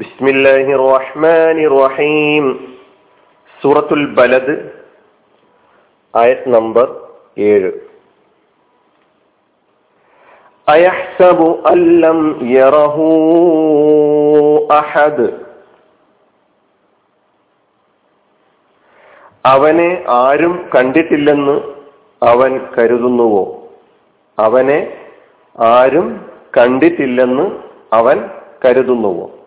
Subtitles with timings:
[0.00, 2.76] ബിസ്മില്ലാഹി റഹ്മാനി റഹീം
[3.62, 4.70] സൂറത്തുൽ ബലദ്
[6.16, 7.08] ആയത് നമ്പർ
[7.38, 7.72] ഏഴ്.
[10.68, 13.08] അയഹ്സബു അല്ലം യറഹു
[14.72, 15.28] അഹദ്.
[19.46, 21.60] അവനെ ആരും കണ്ടിട്ടില്ലെന്ന്
[22.22, 23.68] അവൻ കരുതുന്നുവോ?
[24.38, 25.08] അവനെ
[25.60, 27.58] ആരും കണ്ടിട്ടില്ലെന്ന്
[27.92, 28.30] അവൻ
[28.64, 29.39] കരുതുന്നുവോ?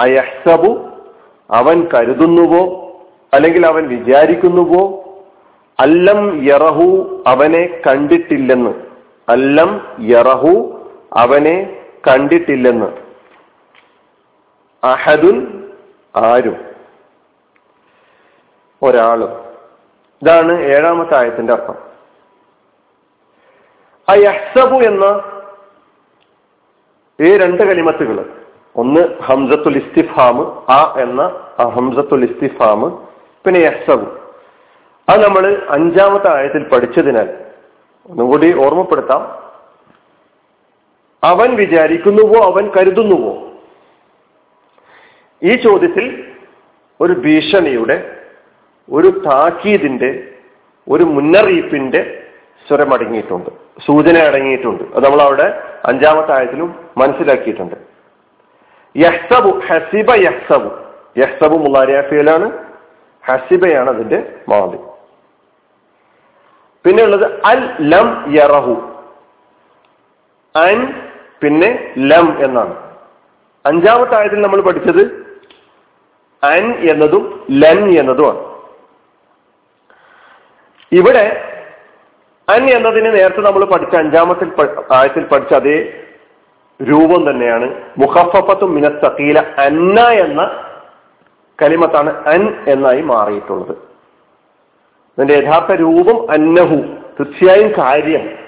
[0.00, 0.90] അയഹ്സബു
[1.50, 2.90] അവൻ കരുതുന്നുവോ
[3.34, 5.04] അല്ലെങ്കിൽ അവൻ വിചാരിക്കുന്നുവോ?
[5.80, 8.70] അല്ലം യറഹു അവനെ കണ്ടിട്ടില്ലെന്ന്.
[9.28, 10.80] അല്ലം യറഹു
[11.12, 12.86] അവനെ കണ്ടിട്ടില്ലെന്ന്.
[14.86, 15.68] അഹദുൻ
[16.16, 16.64] ആരും.
[18.82, 19.44] ഒരാളും.
[20.22, 21.90] ഇതാണ് ഏഴാമത്തെ ആയത്തിന്റെ അർത്ഥം.
[24.08, 25.22] അയഹ്സബു എന്ന
[27.20, 28.39] ഈ രണ്ട് കലിമത്തുകൾ
[28.76, 31.22] ഒന്ന് ഹംസത്തുൽ ഇസ്തിഫാം ആ എന്ന
[31.62, 33.08] ഹംസത്തുൽ ഇസ്തിഫാം
[33.46, 34.06] പിന്നെ യഹ്സബു.
[35.08, 37.28] അത് നമ്മൾ അഞ്ചാമത്തെ ആഴത്തിൽ പഠിച്ചതിനാൽ
[38.10, 39.40] ഒന്നുകൂടി ഓർമ്മപ്പെടുത്താം.
[41.24, 43.50] അവൻ വിചാരിക്കുന്നുവോ അവൻ കരുതുന്നുവോ?
[45.42, 46.24] ഈ ചോദ്യത്തിൽ
[47.00, 48.16] ഒരു ഭീഷണിയുടെ
[48.92, 50.28] ഒരു താക്കീതിന്റെ
[50.88, 52.22] ഒരു മുന്നറിയിപ്പിന്റെ
[52.68, 53.50] സ്വരം അടങ്ങിയിട്ടുണ്ട്
[53.86, 54.82] സൂചന അടങ്ങിയിട്ടുണ്ട്.
[54.82, 57.89] അത് നമ്മൾ അവിടെ അഞ്ചാമത്തെ ആയത്തിലും മനസ്സിലാക്കിയിട്ടുണ്ട്.
[58.96, 60.70] യഹ്സബു ഹസിബ യഹ്സബു.
[61.18, 62.52] യഹ്സബു മുലാരിയാഫിയിലാണ്
[63.26, 64.78] ഹസിബയാണ് അതിന്റെ മാതി.
[66.84, 68.72] പിന്നെ ഉള്ളത് അൽ ലം യറഹു.
[70.58, 71.02] അൻ
[71.40, 72.90] പിന്നെ ലം എന്നാണ്.
[73.66, 75.02] അഞ്ചാമത്തെ ആയത്തിൽ നമ്മൾ പഠിച്ചത്
[76.44, 78.50] അൻ എന്നതും ലൻ എന്നതുമാണ്.
[80.92, 81.46] ഇവിടെ
[82.48, 84.52] അൻ എന്നതിന് നേരത്തെ നമ്മൾ പഠിച്ച അഞ്ചാമത്തിൽ
[84.92, 86.06] ആയത്തിൽ പഠിച്ച അതേ
[86.82, 87.82] രൂപം തന്നെയാണ്.
[87.98, 90.50] മുഖഫത്തും മിനത്തീല അന്ന എന്ന
[91.62, 93.70] കലിമത്താണ് അൻ എന്നായി മാറിയിട്ടുള്ളത്.
[95.18, 96.76] അതിന്റെ യഥാർത്ഥ രൂപം അന്നഹു.
[97.20, 98.38] തീർച്ചയായും കാര്യം.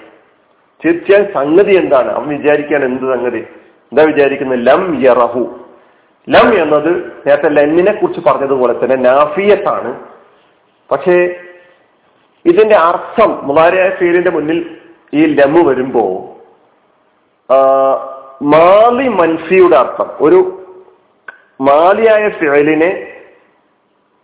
[0.85, 2.11] തീർച്ചയായും സംഗതി എന്താണ്?
[2.11, 3.47] അവൻ വിചാരിക്കാൻ എന്ത് സംഗതി?
[3.91, 4.67] എന്താ വിചാരിക്കുന്നത്?
[4.67, 5.59] ലം യറഹു.
[6.29, 9.99] ലം എന്നത് നേരത്തെ ലന്നിനെ കുറിച്ച് പറഞ്ഞതുപോലെ തന്നെ നാഫിയത്താണ്.
[10.91, 11.39] പക്ഷേ
[12.45, 14.77] ഇതിന്റെ അർത്ഥം മുതാരിയായ ഫീലിന്റെ മുന്നിൽ
[15.13, 16.29] ഈ ലമ്മ് വരുമ്പോ
[18.43, 20.09] മാലി മൻസിയുടെ അർത്ഥം.
[20.21, 20.59] ഒരു
[21.61, 23.21] മാലിയായ ഫിഴലിനെ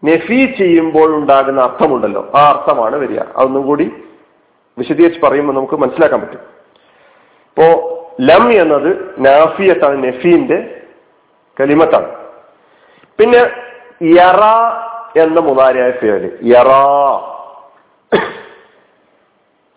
[0.03, 2.31] നെഫി ചെയ്യുമ്പോൾ ഉണ്ടാകുന്ന അർത്ഥമുണ്ടല്ലോ.
[2.35, 3.19] ആ അർത്ഥമാണ് വരിക.
[3.19, 3.93] അതൊന്നും കൂടി
[4.77, 6.39] വിശദീകരിച്ച് പറയുമ്പോൾ നമുക്ക് മനസ്സിലാക്കാൻ പറ്റും.
[7.49, 10.81] ഇപ്പോ ലം എന്നത് നാഫിയത്താണ് നെഫീന്റെ
[11.59, 12.11] കലിമത്താണ്.
[13.19, 13.51] പിന്നെ
[14.03, 14.43] യറ
[15.19, 16.69] എന്ന മുതാരിയായ ഫിഹൽ യറ.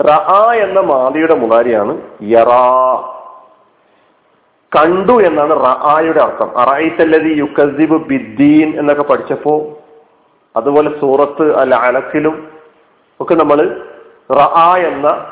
[0.03, 0.11] റ
[0.55, 3.19] എന്ന മാതിയുടെ മുതാരിയാണ് യറാ.
[4.77, 6.59] കണ്ടു എന്നാണ് റആയുടെ അർത്ഥം.
[6.59, 9.79] അറായിത്തല്ലതി യുക്കസിബ് ബിദ്ദീൻ എന്നൊക്കെ പഠിച്ചപ്പോ
[10.57, 12.49] അതുപോലെ സൂറത്ത് അല്ല അലക്കിലും
[13.21, 13.81] ഒക്കെ നമ്മൾ
[14.31, 15.27] റആ എന്ന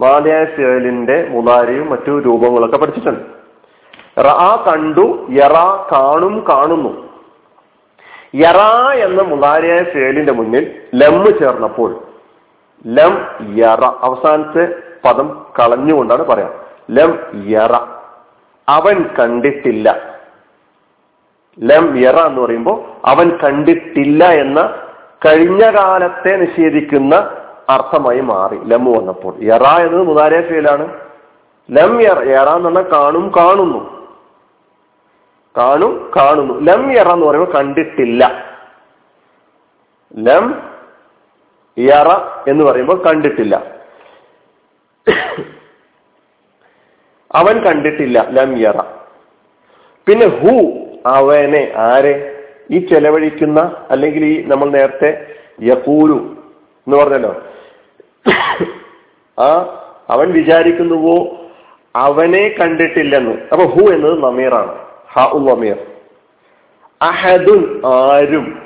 [0.00, 3.24] മാലയായ ഫിയലിന്റെ മുതാരിയും മറ്റു രൂപങ്ങളൊക്കെ പഠിച്ചിട്ടുണ്ട്.
[4.20, 5.56] റആ കണ്ടു യറ
[5.92, 6.92] കാണും കാണുന്നു.
[8.34, 8.60] യറ
[8.94, 11.96] എന്ന മുതാരിയായ ഫിയലിന്റെ മുന്നിൽ ലം ചേർന്നപ്പോൾ
[12.86, 13.14] ലം
[13.56, 16.52] യറ അവസാനത്തെ പദം കളഞ്ഞുകൊണ്ടാണ് പറയാം.
[16.90, 17.18] ലം
[17.50, 17.97] യറ.
[18.68, 20.18] അവൻ കണ്ടിട്ടില്ല.
[21.60, 24.82] ലം യറ എന്ന് പറയുമ്പോൾ അവൻ കണ്ടിട്ടില്ല എന്ന
[25.26, 27.14] കഴിഞ്ഞ കാലത്തെ നിഷേധിക്കുന്ന
[27.68, 29.34] അർത്ഥമായി മാറി ലം വന്നപ്പോൾ.
[29.42, 31.00] യറ എന്നത് മുതാരേ ഫീലാണ്.
[31.70, 34.08] ലം യറ യറ എന്ന് പറഞ്ഞാൽ കാണും കാണുന്നു.
[35.58, 36.60] കാണും കാണുന്നു.
[36.60, 38.44] ലം യറ എന്ന് പറയുമ്പോൾ കണ്ടിട്ടില്ല.
[40.18, 40.62] ലം
[41.78, 42.08] യറ
[42.50, 43.78] എന്ന് പറയുമ്പോൾ കണ്ടിട്ടില്ല.
[47.34, 48.80] അവൻ കണ്ടിട്ടില്ല ലം യറ.
[50.06, 50.72] പിന്നെ ഹു
[51.06, 52.44] അവനെ ആരെ?
[52.70, 55.26] ഈ ചെലവഴിക്കുന്ന അല്ലെങ്കിൽ ഈ നമ്മൾ നേരത്തെ
[55.62, 56.18] യകൂലു
[56.86, 57.42] എന്ന് പറഞ്ഞല്ലോ.
[59.38, 59.48] ആ
[60.10, 61.38] അവൻ വിചാരിക്കുന്നുവോ
[61.96, 63.34] അവനെ കണ്ടിട്ടില്ലെന്ന്.
[63.52, 64.74] അപ്പൊ ഹു എന്നത് നമീറാണ്.
[65.12, 65.76] ഹ ഉ നമീർ.
[67.02, 68.62] അഹദുൻ ആരും.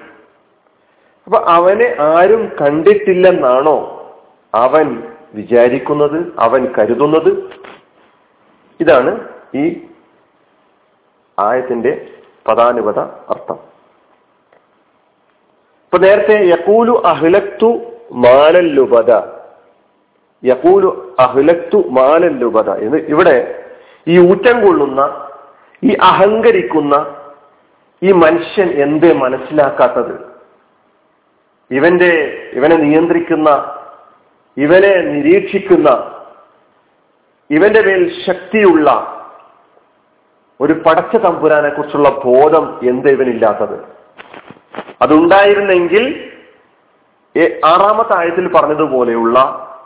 [1.26, 3.76] അപ്പൊ അവനെ ആരും കണ്ടിട്ടില്ലെന്നാണോ
[4.54, 5.02] അവൻ
[5.34, 7.50] വിചാരിക്കുന്നത് അവൻ കരുതുന്നത്?
[8.80, 9.12] ഇതാണ്
[9.54, 9.64] ഈ
[11.38, 11.92] ആയത്തിന്റെ
[12.48, 12.98] പദാനുപത
[13.32, 13.58] അർത്ഥം.
[15.84, 17.68] ഇപ്പൊ നേരത്തെ യക്കൂലു അഹ്ലക്തു
[18.24, 19.10] മാലല്ലുപത
[20.42, 20.88] യക്കൂലു
[21.20, 23.36] അഹ്ലക്തു മാലല്ലുപത എന്ന് ഇവിടെ
[24.06, 25.00] ഈ ഊറ്റം കൊള്ളുന്ന
[25.82, 26.94] ഈ അഹങ്കരിക്കുന്ന
[28.02, 30.14] ഈ മനുഷ്യൻ എന്തേ മനസ്സിലാക്കാത്തത്?
[31.70, 32.12] ഇവന്റെ
[32.52, 33.50] ഇവനെ നിയന്ത്രിക്കുന്ന
[34.56, 35.88] ഇവനെ നിരീക്ഷിക്കുന്ന
[37.52, 38.88] ഇവന്റെ മേൽ ശക്തിയുള്ള
[40.60, 43.76] ഒരു പടച്ച തമ്പുരാനെ കുറിച്ചുള്ള ബോധം എന്ത് ഇവനില്ലാത്തത്?
[45.02, 46.04] അതുണ്ടായിരുന്നെങ്കിൽ
[47.64, 49.38] ആറാമത്തെ ആയത്തിൽ പറഞ്ഞതുപോലെയുള്ള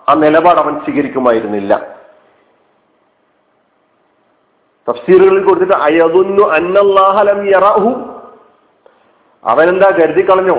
[0.08, 1.74] ആ നിലപാട് അവൻ സ്വീകരിക്കുമായിരുന്നില്ല.
[4.90, 7.90] തഫ്സീറുകളിൽ കൊടുത്തിട്ട് അയതുന്നു അന്നല്ലാഹലം യറഹു.
[9.44, 10.56] അവനെന്താ കരുതി കളഞ്ഞോ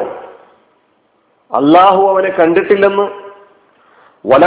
[1.51, 3.27] അള്ളാഹു അവനെ കണ്ടിട്ടില്ലെന്ന്
[4.32, 4.46] വല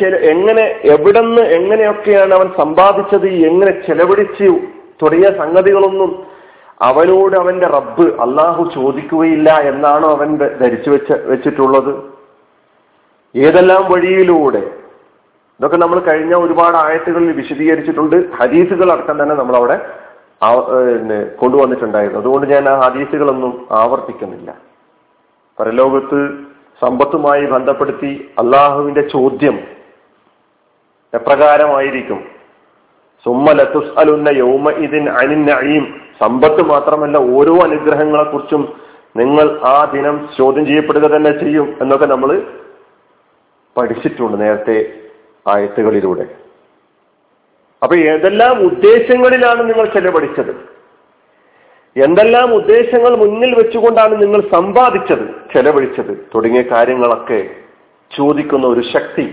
[0.00, 0.64] ചെല എങ്ങനെ എങ്ങനെ
[0.94, 4.50] എവിടെന്ന് എങ്ങനെയൊക്കെയാണ് അവൻ സമ്പാദിച്ചത് എങ്ങനെ ചെലവഴിച്ചു
[5.02, 6.10] തുടങ്ങിയ സംഗതികളൊന്നും
[6.80, 10.30] അവനോട് അവന്റെ റബ്ബ് അള്ളാഹു ചോദിക്കുകയില്ല എന്നാണ് അവൻ
[10.60, 11.92] ധരിച്ചു വെച്ച വെച്ചിട്ടുള്ളത്.
[13.34, 14.62] ഏതെല്ലാം വഴിയിലൂടെ?
[15.60, 18.16] ഇതൊക്കെ നമ്മൾ കഴിഞ്ഞ ഒരുപാട് ആയത്തുകളിൽ വിശദീകരിച്ചിട്ടുണ്ട്.
[18.40, 19.76] ഹദീസുകൾ അടക്കം തന്നെ നമ്മൾ അവിടെ
[21.40, 22.20] കൊണ്ടുവന്നിട്ടുണ്ടായിരുന്നു.
[22.20, 24.50] അതുകൊണ്ട് ഞാൻ ആ ഹദീസുകളൊന്നും ആവർത്തിക്കുന്നില്ല.
[25.60, 26.20] പരലോകത്ത്
[26.82, 29.56] സമ്പത്തുമായി ബന്ധപ്പെടുത്തി അള്ളാഹുവിന്റെ ചോദ്യം
[31.14, 32.20] എപ്രകാരമായിരിക്കും?
[33.24, 35.84] സുമ്മലത്തുസ് അലുന്ന യൗമ ഇതിൻ അനിൻ
[36.20, 38.62] സമ്പത്ത് മാത്രമല്ല ഓരോ അനുഗ്രഹങ്ങളെ കുറിച്ചും
[39.16, 42.42] നിങ്ങൾ ആ ദിനം ചോദ്യം ചെയ്യപ്പെടുക തന്നെ ചെയ്യും എന്നൊക്കെ നമ്മൾ
[43.76, 44.76] പഠിച്ചിട്ടുണ്ട് നേരത്തെ
[45.48, 46.24] ആയത്തുകളിലൂടെ.
[47.82, 50.52] അപ്പൊ ഏതെല്ലാം ഉദ്ദേശങ്ങളിലാണ് നിങ്ങൾ ചെലവഴിച്ചത്?
[51.96, 55.24] എന്തെല്ലാം ഉദ്ദേശങ്ങൾ മുന്നിൽ വെച്ചുകൊണ്ടാണ് നിങ്ങൾ സമ്പാദിച്ചത്
[55.54, 56.12] ചെലവഴിച്ചത്?
[56.34, 57.40] തുടങ്ങിയ കാര്യങ്ങളൊക്കെ
[58.10, 59.26] ചോദിക്കുന്ന ഒരു ശക്തി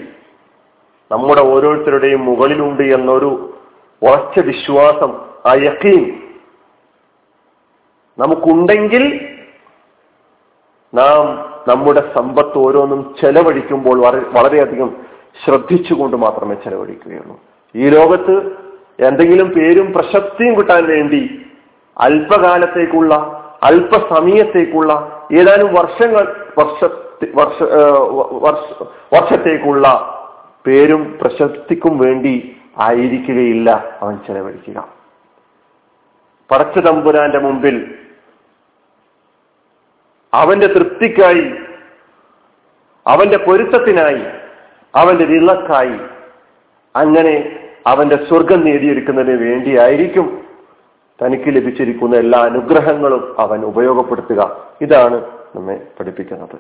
[1.12, 3.30] നമ്മുടെ ഓരോരുത്തരുടെയും മുകളിലുണ്ട് എന്നൊരു
[4.02, 5.12] ഉറച്ച വിശ്വാസം
[5.46, 6.04] ആ യക്കീൻ
[8.18, 9.06] നമുക്കുണ്ടെങ്കിൽ
[10.94, 11.24] നാം
[11.70, 13.98] നമ്മുടെ സമ്പത്ത് ഓരോന്നും ചെലവഴിക്കുമ്പോൾ
[14.38, 14.90] വളരെയധികം
[15.44, 17.36] ശ്രദ്ധിച്ചുകൊണ്ട് മാത്രമേ ചെലവഴിക്കുകയുള്ളൂ.
[17.76, 18.36] ഈ ലോകത്ത്
[19.06, 21.46] എന്തെങ്കിലും പേരും പ്രശസ്തിയും കിട്ടാൻ വേണ്ടി
[21.98, 23.14] അല്പകാലത്തേക്കുള്ള
[23.64, 24.92] അല്പസമയത്തേക്കുള്ള
[25.34, 26.84] ഏതാനും വർഷങ്ങൾ വർഷ
[28.44, 28.68] വർഷ
[29.14, 29.86] വർഷത്തേക്കുള്ള
[30.68, 34.88] പേരും പ്രശസ്തിക്കും വേണ്ടി ആയിരിക്കുകയില്ല അവൻ ചെലവഴിക്കുക.
[36.52, 37.96] പടച്ച തമ്പുരാന്റെ മുമ്പിൽ
[40.34, 41.54] അവന്റെ തൃപ്തിക്കായി
[43.06, 44.26] അവന്റെ പൊരുത്തത്തിനായി
[44.96, 46.00] അവന്റെ വിളക്കായി
[46.96, 50.42] അങ്ങനെ അവന്റെ സ്വർഗം നേടിയെടുക്കുന്നതിന് വേണ്ടിയായിരിക്കും
[51.26, 54.68] തനിക്ക് ലഭിച്ചിരിക്കുന്ന എല്ലാ അനുഗ്രഹങ്ങളും അവൻ ഉപയോഗപ്പെടുത്തുക.
[54.82, 56.56] ഇതാണ് നമ്മെ പഠിപ്പിക്കുന്നത്.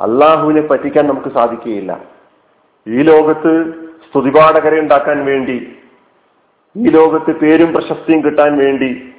[0.00, 2.00] അള്ളാഹുവിനെ പറ്റിക്കാൻ നമുക്ക് സാധിക്കുകയില്ല.
[2.88, 3.72] ഈ ലോകത്ത്
[4.10, 5.76] സ്തുതിപാഠകരെ ഉണ്ടാക്കാൻ വേണ്ടി
[6.76, 9.12] ഈ ലോകത്ത് പേരും പ്രശസ്തിയും കിട്ടാൻ വേണ്ടി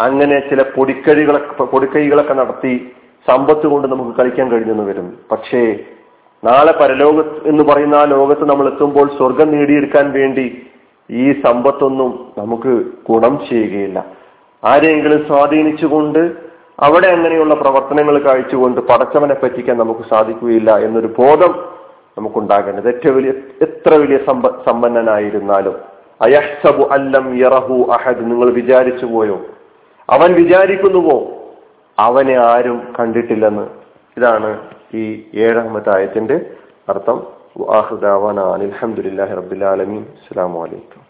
[0.00, 2.92] അങ്ങനെ ചില പൊടിക്കഴികളൊക്കെ പൊടിക്കൈകളൊക്കെ നടത്തി
[3.28, 5.84] സമ്പത്ത് കൊണ്ട് നമുക്ക് കളിക്കാൻ കഴിഞ്ഞെന്ന് വരും പക്ഷേ
[6.44, 10.66] നാളെ പരലോക എന്ന് പറയുന്ന ആ ലോകത്ത് നമ്മൾ എത്തുമ്പോൾ സ്വർഗം നേടിയെടുക്കാൻ വേണ്ടി
[11.10, 14.06] ഈ സമ്പത്തൊന്നും നമുക്ക് ഗുണം ചെയ്യുകയില്ല.
[14.64, 16.32] ആരെയെങ്കിലും സ്വാധീനിച്ചുകൊണ്ട്
[16.80, 21.64] അവിടെ അങ്ങനെയുള്ള പ്രവർത്തനങ്ങൾ കാഴ്ചകൊണ്ട് പടച്ചവനെ പറ്റിക്കാൻ നമുക്ക് സാധിക്കുകയില്ല എന്നൊരു ബോധം
[22.18, 22.88] നമുക്കുണ്ടാകേണ്ടത്.
[22.88, 23.32] ഏറ്റവും വലിയ
[23.62, 25.76] എത്ര വലിയ സമ്പ സമ്പന്നനായിരുന്നാലും.
[26.22, 28.30] അയഹ്സബു അല്ലം യറഹു അഹദ്.
[28.30, 29.40] നിങ്ങൾ വിചാരിച്ചു പോയോ?
[30.10, 31.26] അവൻ വിചാരിക്കുന്നുവോ?
[31.98, 33.66] അവനെ ആരും കണ്ടിട്ടില്ലെന്ന്.
[34.16, 35.04] ഇതാണ് ഈ
[35.34, 36.36] ഏഴാമത്തെ ആയത്തിന്റെ
[36.88, 37.18] അർത്ഥം
[37.70, 41.07] അലഹമുല്ലാഹി റബ്ബുലാലമീൻ അസ്സാം വലൈക്കും